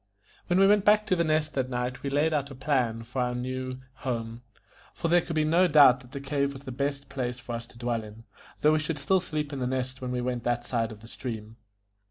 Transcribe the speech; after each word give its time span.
When 0.47 0.59
we 0.59 0.65
went 0.65 0.83
back 0.83 1.05
to 1.05 1.15
The 1.15 1.23
Nest 1.23 1.53
that 1.53 1.69
night 1.69 2.01
we 2.01 2.09
laid 2.09 2.33
out 2.33 2.49
a 2.49 2.55
plan 2.55 3.03
for 3.03 3.21
our 3.21 3.35
new 3.35 3.81
home, 3.97 4.41
for 4.95 5.09
there 5.09 5.21
could 5.21 5.35
be 5.35 5.43
no 5.43 5.67
doubt 5.67 5.99
that 5.99 6.11
the 6.11 6.19
cave 6.19 6.53
was 6.53 6.63
the 6.63 6.71
best 6.71 7.07
place 7.07 7.37
for 7.37 7.53
us 7.53 7.67
to 7.67 7.77
dwell 7.77 8.03
in, 8.03 8.23
though 8.61 8.73
we 8.73 8.79
should 8.79 8.97
still 8.97 9.19
sleep 9.19 9.53
in 9.53 9.59
The 9.59 9.67
Nest 9.67 10.01
when 10.01 10.09
we 10.09 10.19
went 10.19 10.41
on 10.47 10.53
that 10.55 10.65
side 10.65 10.91
of 10.91 11.01
the 11.01 11.07
stream. 11.07 11.57